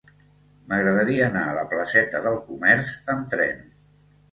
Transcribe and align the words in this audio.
M'agradaria 0.71 1.27
anar 1.33 1.43
a 1.51 1.53
la 1.59 1.67
placeta 1.75 2.23
del 2.25 2.41
Comerç 2.49 2.97
amb 3.17 3.31
tren. 3.37 3.65